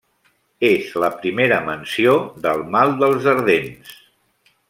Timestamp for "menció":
1.67-2.15